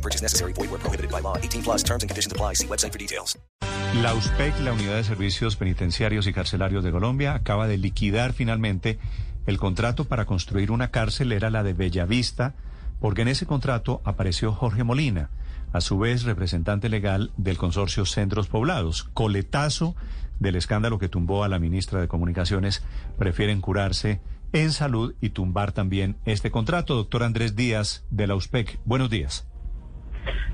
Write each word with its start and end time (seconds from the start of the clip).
No 0.00 0.02
purchase 0.02 0.22
necessary. 0.22 0.54
Void 0.54 0.70
where 0.70 0.80
prohibited 0.80 1.10
by 1.10 1.20
law. 1.20 1.36
18 1.36 1.62
plus 1.62 1.84
terms 1.84 2.02
and 2.02 2.08
conditions 2.08 2.32
apply. 2.32 2.54
See 2.54 2.66
website 2.66 2.92
for 2.92 2.98
details. 2.98 3.38
La 4.02 4.14
USPEC, 4.14 4.60
la 4.60 4.72
Unidad 4.72 4.96
de 4.96 5.04
Servicios 5.04 5.56
Penitenciarios 5.56 6.26
y 6.26 6.32
Carcelarios 6.32 6.84
de 6.84 6.92
Colombia, 6.92 7.34
acaba 7.34 7.66
de 7.66 7.76
liquidar 7.76 8.32
finalmente 8.32 8.98
el 9.46 9.58
contrato 9.58 10.04
para 10.04 10.26
construir 10.26 10.70
una 10.70 10.90
cárcel, 10.90 11.32
era 11.32 11.50
la 11.50 11.64
de 11.64 11.74
Bellavista, 11.74 12.54
porque 13.00 13.22
en 13.22 13.28
ese 13.28 13.46
contrato 13.46 14.00
apareció 14.04 14.52
Jorge 14.52 14.84
Molina, 14.84 15.30
a 15.72 15.80
su 15.80 15.98
vez 15.98 16.22
representante 16.22 16.88
legal 16.88 17.32
del 17.36 17.58
consorcio 17.58 18.06
Centros 18.06 18.46
Poblados. 18.46 19.04
Coletazo 19.12 19.96
del 20.38 20.54
escándalo 20.54 20.98
que 20.98 21.08
tumbó 21.08 21.42
a 21.42 21.48
la 21.48 21.58
ministra 21.58 22.00
de 22.00 22.08
Comunicaciones, 22.08 22.82
prefieren 23.18 23.60
curarse 23.60 24.20
en 24.52 24.72
salud 24.72 25.14
y 25.20 25.30
tumbar 25.30 25.72
también 25.72 26.16
este 26.24 26.50
contrato. 26.50 26.94
Doctor 26.94 27.24
Andrés 27.24 27.56
Díaz 27.56 28.04
de 28.10 28.28
la 28.28 28.36
USPEC, 28.36 28.78
buenos 28.84 29.10
días. 29.10 29.49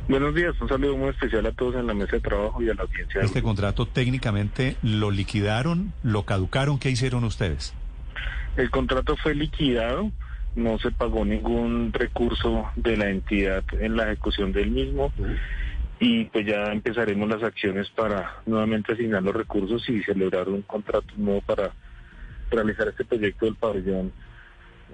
Buenos 0.08 0.36
días, 0.36 0.54
un 0.60 0.68
saludo 0.68 0.96
muy 0.96 1.08
especial 1.08 1.46
a 1.46 1.52
todos 1.52 1.74
en 1.74 1.88
la 1.88 1.94
mesa 1.94 2.12
de 2.12 2.20
trabajo 2.20 2.62
y 2.62 2.70
a 2.70 2.74
la 2.74 2.82
audiencia. 2.82 3.22
Este 3.22 3.42
contrato 3.42 3.86
técnicamente 3.86 4.76
lo 4.82 5.10
liquidaron, 5.10 5.92
lo 6.04 6.22
caducaron, 6.22 6.78
¿qué 6.78 6.90
hicieron 6.90 7.24
ustedes? 7.24 7.74
El 8.56 8.70
contrato 8.70 9.16
fue 9.16 9.34
liquidado, 9.34 10.12
no 10.54 10.78
se 10.78 10.92
pagó 10.92 11.24
ningún 11.24 11.92
recurso 11.92 12.70
de 12.76 12.96
la 12.96 13.10
entidad 13.10 13.64
en 13.80 13.96
la 13.96 14.04
ejecución 14.04 14.52
del 14.52 14.70
mismo 14.70 15.12
y 15.98 16.26
pues 16.26 16.46
ya 16.46 16.72
empezaremos 16.72 17.28
las 17.28 17.42
acciones 17.42 17.88
para 17.90 18.36
nuevamente 18.46 18.92
asignar 18.92 19.24
los 19.24 19.34
recursos 19.34 19.88
y 19.88 20.04
celebrar 20.04 20.48
un 20.48 20.62
contrato 20.62 21.12
nuevo 21.16 21.40
para 21.40 21.72
realizar 22.50 22.86
este 22.86 23.04
proyecto 23.04 23.46
del 23.46 23.56
pabellón 23.56 24.12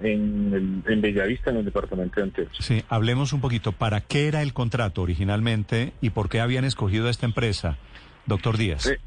en, 0.01 0.83
el, 0.85 0.91
en 0.91 1.01
Bellavista, 1.01 1.51
en 1.51 1.57
el 1.57 1.65
departamento 1.65 2.15
de 2.17 2.23
Antioquia. 2.23 2.61
Sí, 2.61 2.83
hablemos 2.89 3.33
un 3.33 3.41
poquito. 3.41 3.71
¿Para 3.71 4.01
qué 4.01 4.27
era 4.27 4.41
el 4.41 4.53
contrato 4.53 5.01
originalmente 5.01 5.93
y 6.01 6.09
por 6.11 6.29
qué 6.29 6.41
habían 6.41 6.65
escogido 6.65 7.07
a 7.07 7.11
esta 7.11 7.25
empresa, 7.25 7.77
doctor 8.25 8.57
Díaz? 8.57 8.87
Eh, 8.87 8.99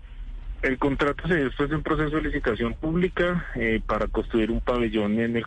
el 0.63 0.79
contrato 0.79 1.29
se 1.29 1.35
dio 1.35 1.45
después 1.45 1.69
de 1.71 1.77
un 1.77 1.83
proceso 1.83 2.17
de 2.17 2.23
licitación 2.23 2.75
pública 2.75 3.47
eh, 3.55 3.81
para 3.87 4.07
construir 4.09 4.51
un 4.51 4.61
pabellón 4.61 5.19
en 5.19 5.37
el... 5.37 5.45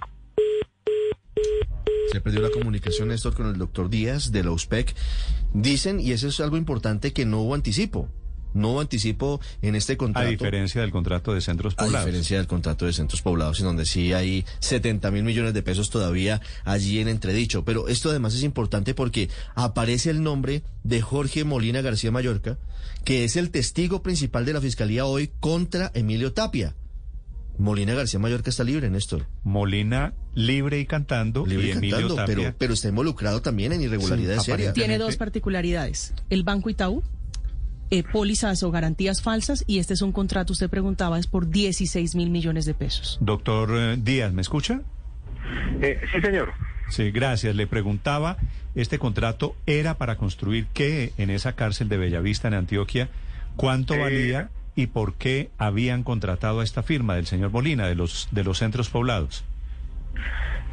Se 2.12 2.22
perdió 2.22 2.42
la 2.42 2.50
comunicación, 2.50 3.10
Néstor, 3.10 3.36
con 3.36 3.48
el 3.48 3.58
doctor 3.58 3.90
Díaz 3.90 4.32
de 4.32 4.44
la 4.44 4.52
USPEC. 4.52 4.96
Dicen, 5.54 6.00
y 6.00 6.12
eso 6.12 6.28
es 6.28 6.40
algo 6.40 6.58
importante, 6.58 7.14
que 7.14 7.26
no 7.26 7.42
hubo 7.42 7.54
anticipo. 7.54 8.10
No 8.54 8.72
hubo 8.72 8.82
anticipo 8.82 9.40
en 9.62 9.76
este 9.76 9.96
contrato. 9.98 10.28
A 10.28 10.32
diferencia 10.32 10.82
del 10.82 10.92
contrato 10.92 11.34
de 11.34 11.42
centros 11.42 11.74
A 11.78 11.86
poblados. 11.86 12.06
diferencia 12.06 12.38
del 12.38 12.48
contrato 12.48 12.86
de 12.86 12.94
centros 12.94 13.22
poblados, 13.22 13.60
en 13.60 13.66
donde 13.66 13.86
sí 13.86 14.14
hay 14.14 14.46
70 14.60 15.12
mil 15.12 15.24
millones 15.24 15.54
de 15.54 15.62
pesos 15.62 15.90
todavía 15.90 16.42
allí 16.66 17.00
en 17.00 17.08
entredicho. 17.08 17.64
Pero 17.64 17.88
esto 17.88 18.10
además 18.10 18.34
es 18.34 18.44
importante 18.44 18.94
porque 18.94 19.30
aparece 19.56 20.10
el 20.10 20.24
nombre 20.24 20.64
de 20.84 21.02
Jorge 21.02 21.44
Molina 21.44 21.82
García 21.82 22.12
Mallorca, 22.12 22.58
que 23.04 23.24
es 23.24 23.36
el 23.36 23.52
testigo 23.52 24.02
principal 24.02 24.46
de 24.46 24.54
la 24.54 24.62
fiscalía 24.62 25.06
hoy 25.06 25.30
contra 25.40 25.92
Emilio 25.94 26.34
Tapia. 26.34 26.76
Molina 27.58 27.94
García 27.94 28.20
Mallorca 28.22 28.50
está 28.50 28.64
libre, 28.64 28.90
Néstor. 28.90 29.28
Molina 29.44 30.14
libre 30.34 30.80
y 30.80 30.86
cantando 30.86 31.46
Libre 31.46 31.66
y 31.66 31.70
y 31.70 31.72
Emilio 31.74 31.98
cantando, 31.98 32.16
Tapia. 32.16 32.36
pero, 32.36 32.56
pero 32.58 32.74
está 32.74 32.88
involucrado 32.88 33.42
también 33.42 33.74
en 33.74 33.82
irregularidades 33.82 34.44
Sí, 34.44 34.52
serias. 34.52 34.74
Tiene 34.74 34.98
dos 34.98 35.18
particularidades. 35.18 36.14
El 36.30 36.44
Banco 36.44 36.70
Itaú, 36.70 37.04
eh, 37.92 38.04
pólizas 38.04 38.64
o 38.64 38.72
garantías 38.72 39.22
falsas, 39.22 39.64
y 39.68 39.80
este 39.80 39.94
es 39.94 40.02
un 40.02 40.12
contrato, 40.12 40.54
usted 40.54 40.70
preguntaba, 40.70 41.18
es 41.20 41.28
por 41.28 41.50
16 41.50 42.16
mil 42.16 42.30
millones 42.30 42.66
de 42.66 42.74
pesos. 42.74 43.18
Doctor 43.22 43.70
eh, 43.74 43.98
Díaz, 43.98 44.34
¿me 44.34 44.42
escucha? 44.42 44.82
Eh, 45.82 46.00
sí, 46.14 46.22
señor. 46.22 46.54
Sí, 46.90 47.12
gracias. 47.12 47.56
Le 47.56 47.68
preguntaba, 47.68 48.38
¿este 48.76 49.00
contrato 49.00 49.56
era 49.66 49.98
para 49.98 50.18
construir 50.18 50.68
qué 50.74 51.14
en 51.18 51.30
esa 51.30 51.54
cárcel 51.54 51.90
de 51.90 51.98
Bellavista, 51.98 52.48
en 52.48 52.56
Antioquia? 52.56 53.10
¿Cuánto 53.56 53.94
Eh, 53.94 54.00
valía 54.00 54.50
y 54.76 54.88
por 54.88 55.16
qué 55.16 55.50
habían 55.58 56.04
contratado 56.04 56.62
a 56.62 56.64
esta 56.64 56.84
firma 56.84 57.16
del 57.16 57.26
señor 57.28 57.52
Molina, 57.52 57.88
de 57.88 57.96
los, 57.96 58.28
de 58.32 58.44
los 58.44 58.60
centros 58.60 58.90
poblados? 58.90 59.44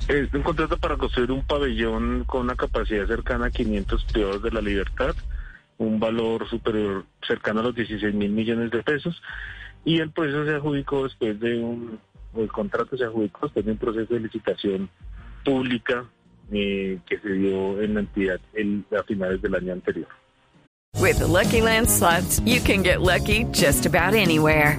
Es 0.08 0.32
un 0.32 0.42
contrato 0.42 0.76
para 0.76 0.96
construir 0.96 1.32
un 1.32 1.42
pabellón 1.44 2.24
con 2.24 2.42
una 2.42 2.54
capacidad 2.54 3.06
cercana 3.06 3.46
a 3.46 3.50
500 3.50 4.04
privados 4.04 4.42
de 4.42 4.50
la 4.50 4.60
libertad, 4.60 5.14
un 5.78 6.00
valor 6.00 6.48
superior 6.48 7.04
cercano 7.26 7.60
a 7.60 7.64
los 7.64 7.74
16 7.74 8.14
mil 8.14 8.30
millones 8.30 8.70
de 8.70 8.82
pesos, 8.82 9.20
y 9.84 9.98
el 10.00 10.10
proceso 10.10 10.44
se 10.44 10.54
adjudicó 10.54 11.04
después 11.04 11.38
de 11.38 11.58
un, 11.62 11.98
el 12.36 12.48
contrato 12.50 12.96
se 12.96 13.04
adjudicó 13.04 13.46
después 13.46 13.64
de 13.66 13.72
un 13.72 13.78
proceso 13.78 14.14
de 14.14 14.20
licitación 14.20 14.88
pública 15.44 16.04
eh, 16.52 16.98
que 17.06 17.18
se 17.18 17.28
dio 17.32 17.80
en 17.82 17.94
la 17.94 18.00
entidad 18.00 18.40
el- 18.54 18.84
a 18.98 19.02
finales 19.04 19.40
del 19.42 19.54
año 19.54 19.72
anterior. 19.72 20.08
With 20.98 21.18
the 21.18 21.26
Lucky 21.26 21.60
Land 21.60 21.88
slots, 21.88 22.40
you 22.46 22.60
can 22.60 22.82
get 22.82 23.00
lucky 23.02 23.44
just 23.52 23.84
about 23.86 24.14
anywhere. 24.14 24.78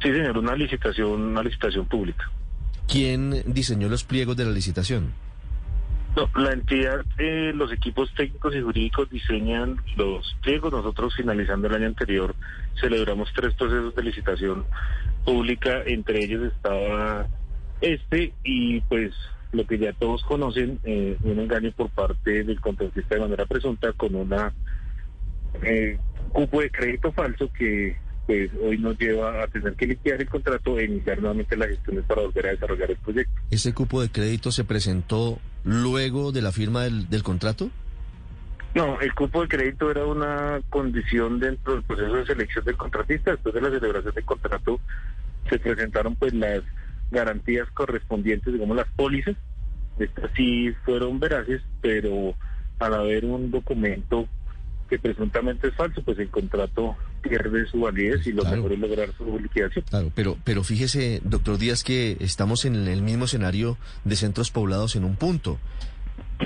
Sí, 0.00 0.12
señor, 0.12 0.38
una 0.38 0.54
licitación, 0.54 1.22
una 1.22 1.42
licitación 1.42 1.86
pública. 1.86 2.30
¿Quién 2.86 3.42
diseñó 3.46 3.88
los 3.88 4.04
pliegos 4.04 4.36
de 4.36 4.44
la 4.44 4.50
licitación? 4.52 5.12
No, 6.16 6.30
la 6.40 6.52
entidad, 6.52 7.04
eh, 7.18 7.52
los 7.54 7.70
equipos 7.72 8.12
técnicos 8.14 8.54
y 8.54 8.60
jurídicos 8.60 9.10
diseñan 9.10 9.76
los 9.96 10.36
pliegos. 10.42 10.72
Nosotros, 10.72 11.14
finalizando 11.14 11.68
el 11.68 11.74
año 11.74 11.86
anterior, 11.86 12.34
celebramos 12.80 13.28
tres 13.34 13.54
procesos 13.54 13.94
de 13.94 14.02
licitación 14.02 14.64
pública. 15.24 15.82
Entre 15.84 16.24
ellos 16.24 16.52
estaba 16.52 17.26
este 17.80 18.32
y, 18.42 18.80
pues, 18.82 19.12
lo 19.52 19.66
que 19.66 19.78
ya 19.78 19.92
todos 19.92 20.22
conocen, 20.24 20.78
eh, 20.84 21.16
un 21.22 21.38
engaño 21.38 21.72
por 21.72 21.90
parte 21.90 22.44
del 22.44 22.60
contratista 22.60 23.14
de 23.14 23.20
manera 23.20 23.46
presunta 23.46 23.92
con 23.92 24.14
una 24.14 24.52
eh, 25.62 25.98
cupo 26.32 26.60
de 26.60 26.70
crédito 26.70 27.12
falso 27.12 27.50
que 27.52 27.96
pues 28.28 28.50
hoy 28.62 28.76
nos 28.76 28.98
lleva 28.98 29.42
a 29.42 29.46
tener 29.46 29.72
que 29.72 29.86
liquidar 29.86 30.20
el 30.20 30.28
contrato 30.28 30.78
e 30.78 30.84
iniciar 30.84 31.18
nuevamente 31.18 31.56
las 31.56 31.68
gestiones 31.68 32.04
para 32.04 32.20
volver 32.20 32.46
a 32.46 32.50
desarrollar 32.50 32.90
el 32.90 32.98
proyecto. 32.98 33.32
¿Ese 33.50 33.72
cupo 33.72 34.02
de 34.02 34.10
crédito 34.10 34.52
se 34.52 34.64
presentó 34.64 35.38
luego 35.64 36.30
de 36.30 36.42
la 36.42 36.52
firma 36.52 36.84
del, 36.84 37.08
del 37.08 37.22
contrato? 37.22 37.70
No, 38.74 39.00
el 39.00 39.14
cupo 39.14 39.40
de 39.40 39.48
crédito 39.48 39.90
era 39.90 40.04
una 40.04 40.60
condición 40.68 41.40
dentro 41.40 41.72
del 41.72 41.82
proceso 41.84 42.16
de 42.16 42.26
selección 42.26 42.66
del 42.66 42.76
contratista. 42.76 43.30
Después 43.30 43.54
de 43.54 43.62
la 43.62 43.70
celebración 43.70 44.14
del 44.14 44.24
contrato 44.26 44.78
se 45.48 45.58
presentaron 45.58 46.14
pues 46.14 46.34
las 46.34 46.62
garantías 47.10 47.66
correspondientes, 47.70 48.52
digamos 48.52 48.76
las 48.76 48.88
pólizas. 48.88 49.36
Estas 49.98 50.30
sí 50.36 50.74
fueron 50.84 51.18
veraces, 51.18 51.62
pero 51.80 52.34
al 52.78 52.92
haber 52.92 53.24
un 53.24 53.50
documento 53.50 54.28
que 54.90 54.98
presuntamente 54.98 55.68
es 55.68 55.74
falso, 55.74 56.02
pues 56.02 56.18
el 56.18 56.28
contrato 56.28 56.94
pierde 57.28 57.66
su 57.70 57.80
validez 57.80 58.26
y 58.26 58.32
lo 58.32 58.42
Claro. 58.42 58.56
mejor 58.56 58.72
es 58.72 58.78
lograr 58.78 59.08
su 59.16 59.38
liquidación. 59.38 59.84
Claro, 59.88 60.12
pero, 60.14 60.38
pero 60.44 60.64
fíjese, 60.64 61.20
doctor 61.24 61.58
Díaz, 61.58 61.84
que 61.84 62.16
estamos 62.20 62.64
en 62.64 62.74
el 62.88 63.02
mismo 63.02 63.26
escenario 63.26 63.76
de 64.04 64.16
centros 64.16 64.50
poblados 64.50 64.96
en 64.96 65.04
un 65.04 65.16
punto. 65.16 65.58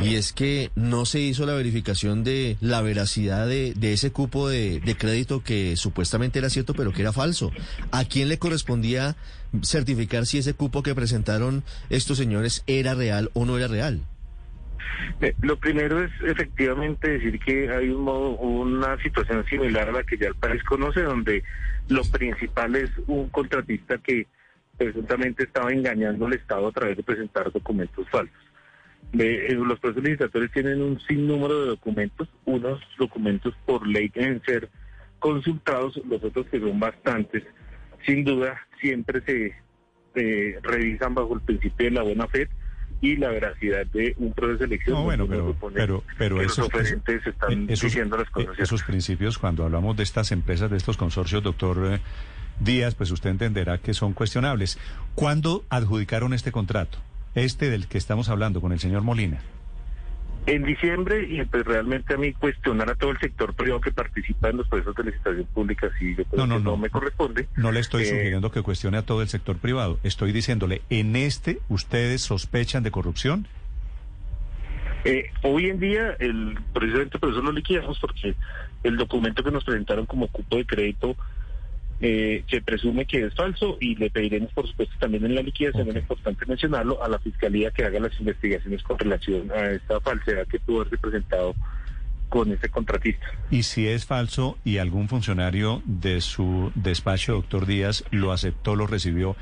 Y 0.02 0.14
es 0.14 0.32
que 0.32 0.70
no 0.74 1.04
se 1.04 1.20
hizo 1.20 1.44
la 1.44 1.52
verificación 1.52 2.24
de 2.24 2.56
la 2.60 2.80
veracidad 2.80 3.46
de, 3.46 3.74
de 3.74 3.92
ese 3.92 4.10
cupo 4.10 4.48
de, 4.48 4.80
de 4.80 4.96
crédito 4.96 5.42
que 5.44 5.76
supuestamente 5.76 6.38
era 6.38 6.48
cierto, 6.48 6.72
pero 6.74 6.92
que 6.92 7.02
era 7.02 7.12
falso. 7.12 7.52
¿A 7.90 8.04
quién 8.06 8.28
le 8.30 8.38
correspondía 8.38 9.16
certificar 9.62 10.24
si 10.26 10.38
ese 10.38 10.54
cupo 10.54 10.82
que 10.82 10.94
presentaron 10.94 11.62
estos 11.90 12.16
señores 12.16 12.64
era 12.66 12.94
real 12.94 13.30
o 13.34 13.44
no 13.44 13.58
era 13.58 13.68
real? 13.68 14.00
Eh, 15.20 15.34
Lo 15.40 15.56
primero 15.56 16.02
es 16.02 16.10
efectivamente 16.24 17.10
decir 17.10 17.38
que 17.40 17.70
hay 17.70 17.88
un 17.88 18.02
modo- 18.02 18.36
una 18.38 18.96
situación 19.02 19.44
similar 19.46 19.88
a 19.88 19.92
la 19.92 20.02
que 20.04 20.16
ya 20.16 20.28
el 20.28 20.34
país 20.34 20.62
conoce, 20.64 21.02
donde 21.02 21.42
lo 21.88 22.02
principal 22.04 22.76
es 22.76 22.90
un 23.06 23.28
contratista 23.28 23.98
que 23.98 24.26
presuntamente 24.76 25.44
estaba 25.44 25.72
engañando 25.72 26.26
al 26.26 26.32
Estado 26.32 26.68
a 26.68 26.72
través 26.72 26.96
de 26.96 27.02
presentar 27.02 27.52
documentos 27.52 28.08
falsos. 28.10 28.36
Eh, 29.18 29.54
los 29.54 29.78
procesos 29.78 30.04
licitatorios 30.04 30.50
tienen 30.52 30.80
un 30.80 30.98
sinnúmero 31.00 31.60
de 31.62 31.66
documentos, 31.68 32.28
unos 32.44 32.80
documentos 32.98 33.54
por 33.66 33.86
ley 33.86 34.08
deben 34.08 34.40
ser 34.44 34.70
consultados, 35.18 36.00
los 36.08 36.22
otros 36.24 36.46
que 36.46 36.58
son 36.58 36.80
bastantes, 36.80 37.44
sin 38.06 38.24
duda 38.24 38.58
siempre 38.80 39.20
se 39.20 39.54
revisan 40.62 41.14
bajo 41.14 41.34
el 41.34 41.40
principio 41.42 41.86
de 41.86 41.92
la 41.92 42.02
buena 42.02 42.26
fe 42.26 42.48
y 43.02 43.16
la 43.16 43.28
veracidad 43.28 43.84
de 43.88 44.14
un 44.16 44.32
proceso 44.32 44.60
de 44.60 44.64
elección. 44.64 44.96
No, 44.96 45.02
bueno, 45.04 45.26
donde 45.26 45.36
pero, 45.36 45.70
pero, 45.74 46.04
pero 46.16 46.38
que 46.38 46.44
esos, 46.46 46.58
los 46.58 47.26
están 47.26 47.52
eh, 47.52 47.66
esos- 47.68 47.82
diciendo 47.90 48.16
las 48.16 48.30
cosas 48.30 48.52
eh, 48.52 48.56
ciertas. 48.56 48.82
principios, 48.84 49.38
cuando 49.38 49.64
hablamos 49.64 49.94
de 49.98 50.02
estas 50.04 50.32
empresas, 50.32 50.70
de 50.70 50.78
estos 50.78 50.96
consorcios, 50.96 51.42
doctor 51.42 51.78
eh, 51.94 52.00
Díaz, 52.60 52.94
pues 52.94 53.10
usted 53.10 53.28
entenderá 53.30 53.76
que 53.78 53.92
son 53.92 54.14
cuestionables. 54.14 54.78
¿Cuándo 55.14 55.64
adjudicaron 55.68 56.32
este 56.32 56.52
contrato? 56.52 56.96
Este 57.34 57.68
del 57.70 57.86
que 57.88 57.98
estamos 57.98 58.28
hablando 58.30 58.60
con 58.60 58.72
el 58.72 58.78
señor 58.80 59.02
Molina. 59.02 59.40
En 60.44 60.64
diciembre, 60.64 61.24
y 61.28 61.40
pues 61.44 61.64
realmente 61.64 62.14
a 62.14 62.16
mí 62.16 62.32
cuestionar 62.32 62.90
a 62.90 62.96
todo 62.96 63.10
el 63.12 63.18
sector 63.20 63.54
privado 63.54 63.80
que 63.80 63.92
participa 63.92 64.48
en 64.50 64.56
los 64.56 64.66
procesos 64.66 64.96
de 64.96 65.04
licitación 65.04 65.46
pública, 65.54 65.88
sí, 66.00 66.16
yo 66.16 66.24
creo 66.24 66.40
No, 66.40 66.46
no, 66.48 66.56
que 66.58 66.64
no, 66.64 66.70
no. 66.72 66.76
me 66.78 66.90
corresponde. 66.90 67.46
No 67.56 67.70
le 67.70 67.78
estoy 67.78 68.02
Eh, 68.02 68.06
sugiriendo 68.06 68.50
que 68.50 68.60
cuestione 68.62 68.98
a 68.98 69.02
todo 69.02 69.22
el 69.22 69.28
sector 69.28 69.56
privado. 69.58 70.00
Estoy 70.02 70.32
diciéndole, 70.32 70.82
¿en 70.90 71.14
este 71.14 71.60
ustedes 71.68 72.22
sospechan 72.22 72.82
de 72.82 72.90
corrupción? 72.90 73.46
Eh, 75.04 75.30
hoy 75.42 75.66
en 75.68 75.78
día, 75.80 76.16
el 76.18 76.58
precisamente 76.72 77.18
por 77.20 77.30
eso 77.30 77.40
lo 77.40 77.52
liquidamos, 77.52 77.98
porque 78.00 78.34
el 78.82 78.96
documento 78.96 79.42
que 79.44 79.50
nos 79.52 79.64
presentaron 79.64 80.06
como 80.06 80.26
cupo 80.28 80.56
de 80.56 80.64
crédito 80.66 81.16
eh, 82.04 82.44
se 82.50 82.60
presume 82.60 83.06
que 83.06 83.24
es 83.26 83.34
falso 83.34 83.78
y 83.80 83.94
le 83.94 84.10
pediremos, 84.10 84.52
por 84.52 84.66
supuesto, 84.68 84.94
también 84.98 85.24
en 85.24 85.34
la 85.36 85.42
liquidación, 85.42 85.88
Ok. 85.88 85.96
es 85.96 86.02
importante 86.02 86.44
mencionarlo, 86.46 87.02
a 87.02 87.08
la 87.08 87.18
Fiscalía 87.20 87.70
que 87.70 87.84
haga 87.84 88.00
las 88.00 88.18
investigaciones 88.18 88.82
con 88.82 88.98
relación 88.98 89.50
a 89.52 89.70
esta 89.70 90.00
falsedad 90.00 90.46
que 90.48 90.58
pudo 90.58 90.80
haberse 90.80 90.98
presentado 90.98 91.54
con 92.28 92.50
este 92.50 92.68
contratista. 92.70 93.26
Y 93.50 93.62
si 93.62 93.86
es 93.86 94.04
falso 94.04 94.58
y 94.64 94.78
algún 94.78 95.08
funcionario 95.08 95.80
de 95.84 96.20
su 96.20 96.72
despacho, 96.74 97.34
doctor 97.34 97.66
Díaz, 97.66 98.04
lo 98.10 98.32
aceptó, 98.32 98.74
lo 98.74 98.86
recibió, 98.86 99.36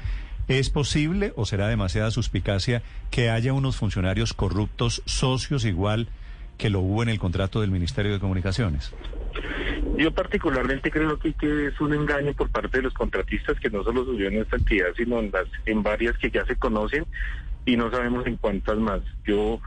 ¿es 0.49 0.69
posible 0.71 1.33
o 1.37 1.47
será 1.47 1.69
demasiada 1.69 2.11
suspicacia 2.11 2.83
que 3.11 3.31
haya 3.31 3.53
unos 3.53 3.77
funcionarios 3.77 4.35
corruptos 4.35 5.03
socios 5.07 5.65
igual 5.65 6.09
que 6.59 6.69
lo 6.69 6.81
hubo 6.81 7.03
en 7.05 7.09
el 7.09 7.19
contrato 7.19 7.61
del 7.63 7.71
Ministerio 7.71 8.13
de 8.13 8.19
Comunicaciones? 8.19 8.93
Yo 10.01 10.11
particularmente 10.13 10.91
creo 10.91 11.19
que, 11.19 11.35
es 11.67 11.79
un 11.79 11.93
engaño 11.93 12.33
por 12.33 12.49
parte 12.49 12.79
de 12.79 12.85
los 12.85 12.95
contratistas 12.95 13.61
que 13.61 13.69
no 13.69 13.85
solo 13.85 14.07
subió 14.07 14.29
en 14.29 14.39
esta 14.39 14.57
entidad, 14.57 14.95
sino 14.97 15.19
en, 15.19 15.31
las, 15.31 15.45
en 15.67 15.83
varias 15.83 16.17
que 16.17 16.31
ya 16.31 16.43
se 16.47 16.57
conocen 16.57 17.05
y 17.67 17.77
no 17.77 17.91
sabemos 17.91 18.27
en 18.27 18.39
cuántas 18.39 18.79
más. 18.79 19.03
Yo 19.27 19.61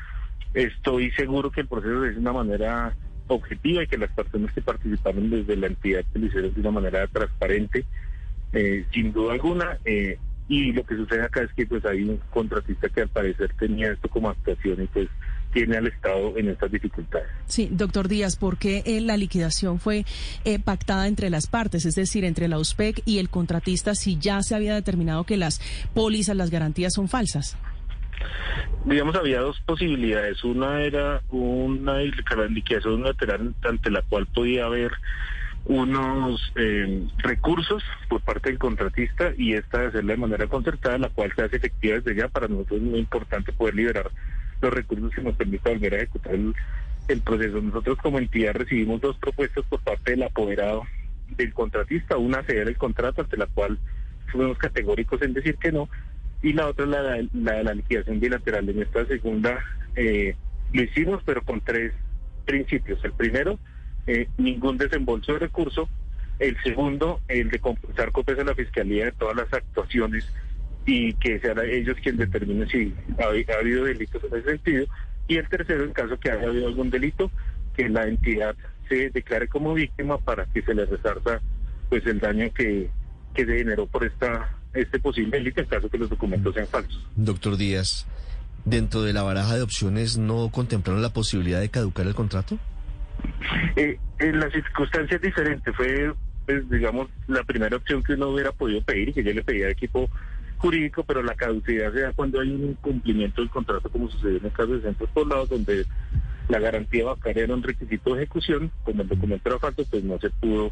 estoy 0.56 1.12
seguro 1.12 1.52
que 1.52 1.62
el 1.62 1.68
proceso 1.68 2.04
es 2.06 2.16
de 2.16 2.20
una 2.20 2.34
manera 2.34 2.96
objetiva 3.28 3.84
y 3.84 3.88
que 3.88 4.00
las 4.00 4.10
personas 4.10 4.52
que 4.54 4.62
participaron 4.62 5.30
desde 5.30 5.56
la 5.56 5.68
entidad 5.68 6.04
que 6.12 6.18
lo 6.18 6.26
hicieron 6.26 6.52
de 6.52 6.62
una 6.62 6.72
manera 6.72 7.06
transparente, 7.06 7.86
eh, 8.54 8.88
sin 8.92 9.14
duda 9.14 9.34
alguna. 9.34 9.78
eh, 9.86 10.18
y 10.50 10.72
lo 10.74 10.84
que 10.84 10.96
sucede 10.96 11.24
acá 11.24 11.44
es 11.44 11.54
que 11.54 11.68
pues 11.68 11.86
hay 11.86 12.04
un 12.04 12.20
contratista 12.32 12.90
que 12.90 13.02
al 13.02 13.10
parecer 13.10 13.54
tenía 13.60 13.92
esto 13.92 14.10
como 14.10 14.30
actuación 14.30 14.82
y 14.82 14.88
pues 14.88 15.10
tiene 15.54 15.78
al 15.78 15.88
Estado 15.88 16.38
en 16.38 16.50
estas 16.50 16.72
dificultades. 16.72 17.28
Sí, 17.46 17.70
doctor 17.72 18.08
Díaz, 18.08 18.36
¿por 18.36 18.58
qué 18.58 18.84
eh, 18.86 19.02
la 19.02 19.18
liquidación 19.18 19.80
fue 19.80 20.06
eh, 20.46 20.60
pactada 20.60 21.08
entre 21.08 21.30
las 21.30 21.48
partes, 21.48 21.86
es 21.86 21.96
decir, 21.96 22.26
entre 22.26 22.48
la 22.48 22.58
USPEC 22.60 23.02
y 23.06 23.20
el 23.20 23.30
contratista, 23.30 23.96
si 23.96 24.18
ya 24.18 24.42
se 24.42 24.56
había 24.56 24.74
determinado 24.74 25.24
que 25.24 25.38
las 25.38 25.62
pólizas, 25.94 26.36
las 26.36 26.50
garantías 26.50 26.94
son 26.94 27.08
falsas? 27.08 27.58
digamos, 28.86 29.16
había 29.16 29.40
dos 29.40 29.60
posibilidades. 29.62 30.44
Una 30.44 30.82
era 30.82 31.22
una 31.32 32.00
liquidación 32.00 32.96
unilateral 32.96 33.54
ante 33.64 33.90
la 33.90 34.02
cual 34.02 34.26
podía 34.28 34.66
haber 34.66 34.92
unos 35.66 36.52
eh, 36.56 37.08
recursos 37.20 37.84
por 38.10 38.22
parte 38.22 38.50
del 38.50 38.60
contratista 38.60 39.32
y 39.38 39.54
esta 39.54 39.80
de 39.80 39.88
hacerla 39.88 40.14
de 40.14 40.20
manera 40.20 40.48
concertada, 40.48 40.98
la 40.98 41.10
cual 41.10 41.32
se 41.36 41.44
hace 41.44 41.58
efectiva 41.58 41.96
desde 41.96 42.16
ya. 42.16 42.28
Para 42.28 42.48
nosotros 42.48 42.82
es 42.82 42.86
muy 42.86 43.00
importante 43.00 43.54
poder 43.54 43.76
liberar 43.76 44.12
los 44.64 44.74
recursos 44.74 45.12
que 45.14 45.22
nos 45.22 45.36
permita 45.36 45.70
volver 45.70 45.94
a 45.94 45.98
ejecutar 45.98 46.34
el, 46.34 47.22
proceso. 47.22 47.62
Nosotros 47.62 47.98
como 48.02 48.18
entidad 48.18 48.54
recibimos 48.54 49.02
dos 49.02 49.18
propuestas 49.18 49.66
por 49.70 49.82
parte 49.82 50.12
del 50.12 50.24
apoderado 50.24 50.84
del 51.38 51.54
contratista, 51.54 52.18
una 52.18 52.44
ceder 52.44 52.68
el 52.68 52.78
contrato 52.78 53.22
ante 53.22 53.38
la 53.38 53.48
cual 53.48 53.78
fuimos 54.32 54.58
categóricos 54.58 55.22
en 55.22 55.34
decir 55.34 55.58
que 55.58 55.72
no 55.72 55.90
y 56.42 56.54
la 56.54 56.68
otra 56.68 56.86
la, 56.86 57.02
la, 57.02 57.28
la, 57.34 57.64
la 57.64 57.74
liquidación 57.74 58.20
bilateral. 58.20 58.68
En 58.70 58.82
esta 58.82 59.06
segunda 59.06 59.64
eh, 59.96 60.36
lo 60.74 60.82
hicimos, 60.82 61.22
pero 61.26 61.42
con 61.42 61.62
tres 61.62 61.94
principios. 62.46 63.04
El 63.04 63.14
primero, 63.14 63.60
eh, 64.08 64.28
ningún 64.38 64.78
desembolso 64.78 65.34
de 65.34 65.40
recurso. 65.40 65.90
El 66.40 66.58
segundo, 66.64 67.22
el 67.28 67.50
de 67.50 67.60
compensar 67.60 68.12
copias 68.12 68.40
a 68.40 68.44
la 68.44 68.56
Fiscalía 68.56 69.06
de 69.06 69.12
todas 69.12 69.36
las 69.36 69.54
actuaciones 69.54 70.28
y 70.86 71.14
que 71.14 71.40
sean 71.40 71.60
ellos 71.60 71.98
quien 72.02 72.18
determinen 72.18 72.68
si 72.68 72.94
ha, 73.18 73.24
ha 73.24 73.60
habido 73.60 73.86
delitos 73.86 74.22
en 74.24 74.40
ese 74.40 74.50
sentido. 74.50 74.86
Y 75.28 75.38
el 75.38 75.48
tercero, 75.48 75.84
en 75.84 75.94
caso 75.94 76.20
que 76.20 76.32
haya 76.32 76.48
habido 76.48 76.68
algún 76.68 76.90
delito, 76.90 77.32
que 77.76 77.90
la 77.90 78.06
entidad 78.06 78.56
se 78.90 79.10
declare 79.10 79.48
como 79.48 79.74
víctima 79.74 80.18
para 80.18 80.46
que 80.46 80.62
se 80.62 80.74
le 80.74 80.86
resarza 80.86 81.42
pues 81.90 82.06
el 82.06 82.20
daño 82.20 82.52
que, 82.54 82.90
que 83.34 83.46
se 83.46 83.58
generó 83.58 83.86
por 83.88 84.04
esta 84.04 84.58
este 84.74 85.00
posible 85.00 85.38
delito 85.38 85.62
en 85.62 85.68
caso 85.68 85.90
que 85.90 85.98
los 85.98 86.10
documentos 86.10 86.54
sean 86.54 86.68
falsos. 86.68 87.06
Doctor 87.16 87.58
Díaz, 87.58 88.08
¿dentro 88.66 89.04
de 89.04 89.14
la 89.14 89.22
baraja 89.22 89.56
de 89.56 89.62
opciones 89.62 90.18
no 90.18 90.50
contemplaron 90.50 91.02
la 91.02 91.14
posibilidad 91.14 91.62
de 91.62 91.70
caducar 91.70 92.08
el 92.08 92.16
contrato? 92.16 92.58
Eh, 93.76 94.00
en 94.20 94.40
las 94.40 94.52
circunstancias 94.52 95.22
diferentes 95.22 95.76
fue, 95.76 96.12
pues, 96.46 96.68
digamos, 96.70 97.08
la 97.28 97.44
primera 97.44 97.78
opción 97.78 98.02
que 98.04 98.14
uno 98.14 98.30
hubiera 98.30 98.52
podido 98.52 98.82
pedir 98.82 99.10
y 99.10 99.14
que 99.14 99.24
yo 99.24 99.34
le 99.34 99.44
pedía 99.44 99.66
al 99.66 99.72
equipo 99.74 100.10
jurídico, 100.64 101.04
pero 101.04 101.22
la 101.22 101.36
caducidad 101.36 101.92
se 101.92 102.00
da 102.00 102.14
cuando 102.14 102.40
hay 102.40 102.50
un 102.50 102.70
incumplimiento 102.70 103.42
del 103.42 103.50
contrato, 103.52 103.90
como 103.90 104.10
sucedió 104.10 104.38
en 104.38 104.46
el 104.46 104.52
caso 104.54 104.72
de 104.72 104.82
Centros 104.82 105.10
Poblados, 105.10 105.50
donde 105.50 105.86
la 106.48 106.58
garantía 106.60 107.04
bancaria 107.04 107.44
era 107.44 107.54
un 107.54 107.64
requisito 107.64 108.16
de 108.16 108.24
ejecución, 108.24 108.72
como 108.86 109.02
el 109.02 109.10
documento 109.10 109.50
era 109.50 109.60
falso, 109.60 109.84
pues 109.92 110.06
no 110.06 110.18
se 110.20 110.30
pudo 110.30 110.72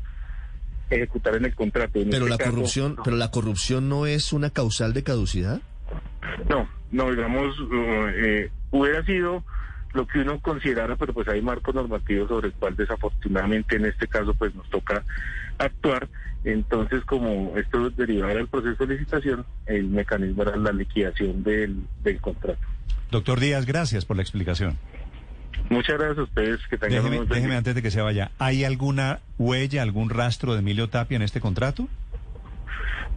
ejecutar 0.90 1.36
en 1.36 1.44
el 1.44 1.56
contrato. 1.56 2.00
En 2.00 2.10
Pero 2.10 2.24
este 2.24 2.30
la 2.30 2.38
caso, 2.38 2.52
corrupción, 2.52 2.96
no. 2.96 3.04
pero 3.04 3.18
la 3.18 3.32
corrupción 3.32 3.90
no 3.90 4.06
es 4.06 4.32
una 4.32 4.50
causal 4.50 4.94
de 4.94 5.04
caducidad. 5.04 5.62
No, 6.50 6.70
no, 6.92 7.12
digamos, 7.12 7.54
eh, 8.16 8.50
hubiera 8.72 9.04
sido 9.06 9.44
lo 9.94 10.08
que 10.08 10.20
uno 10.20 10.40
considerara, 10.40 10.96
pero 10.96 11.14
pues 11.14 11.28
hay 11.28 11.42
marco 11.42 11.74
normativo 11.74 12.28
sobre 12.28 12.48
el 12.48 12.54
cual 12.54 12.76
desafortunadamente 12.76 13.76
en 13.76 13.86
este 13.86 14.08
caso 14.08 14.34
pues 14.34 14.54
nos 14.56 14.70
toca 14.70 15.04
actuar. 15.58 16.08
Entonces, 16.44 17.04
como 17.06 17.56
esto 17.56 17.90
derivaba 17.92 18.34
del 18.34 18.48
proceso 18.48 18.86
de 18.86 18.96
licitación, 18.96 19.46
el 19.68 19.86
mecanismo 19.90 20.42
era 20.42 20.56
la 20.56 20.72
liquidación 20.72 21.44
del, 21.44 21.84
del 22.04 22.20
contrato. 22.20 22.62
Doctor 23.12 23.40
Díaz, 23.40 23.66
gracias 23.66 24.06
por 24.06 24.16
la 24.16 24.24
explicación. 24.24 24.78
Muchas 25.70 25.98
gracias 25.98 26.18
a 26.18 26.24
ustedes, 26.24 26.60
que 26.70 26.78
tengan 26.78 27.04
Déjeme, 27.04 27.26
déjeme 27.28 27.56
antes 27.56 27.76
de 27.76 27.82
que 27.82 27.92
se 27.92 28.02
vaya, 28.02 28.32
¿hay 28.40 28.64
alguna 28.64 29.20
huella, 29.38 29.84
algún 29.84 30.10
rastro 30.10 30.54
de 30.54 30.60
Emilio 30.60 30.90
Tapia 30.90 31.16
en 31.16 31.22
este 31.22 31.40
contrato? 31.40 31.88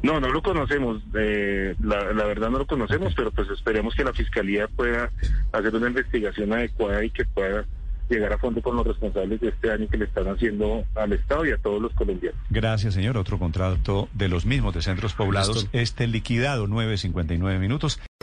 No, 0.03 0.21
no 0.21 0.29
lo 0.29 0.43
conocemos, 0.43 1.03
eh, 1.15 1.75
la, 1.83 2.13
la 2.13 2.25
verdad 2.25 2.51
no 2.51 2.59
lo 2.59 2.67
conocemos, 2.67 3.15
pero 3.15 3.31
pues 3.31 3.49
esperemos 3.49 3.95
que 3.95 4.05
la 4.05 4.13
Fiscalía 4.13 4.69
pueda 4.69 5.11
hacer 5.53 5.75
una 5.75 5.89
investigación 5.89 6.53
adecuada 6.53 7.03
y 7.05 7.11
que 7.11 7.25
pueda 7.25 7.65
llegar 8.09 8.33
a 8.33 8.39
fondo 8.39 8.61
con 8.61 8.77
los 8.77 8.87
responsables 8.87 9.41
de 9.41 9.49
este 9.49 9.69
daño 9.69 9.89
que 9.89 9.97
le 9.97 10.05
están 10.05 10.29
haciendo 10.29 10.85
al 10.95 11.13
Estado 11.13 11.47
y 11.47 11.53
a 11.53 11.59
todos 11.59 11.81
los 11.81 11.93
colombianos. 11.95 12.39
Gracias, 12.51 12.95
señor. 12.95 13.17
Otro 13.17 13.39
contrato 13.39 14.09
de 14.13 14.29
los 14.29 14.45
mismos 14.45 14.75
de 14.75 14.83
centros 14.83 15.15
poblados, 15.15 15.69
este 15.73 16.07
liquidado, 16.07 16.67
9.59 16.67 17.59
minutos. 17.59 18.01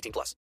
18 0.00 0.12
plus. 0.12 0.34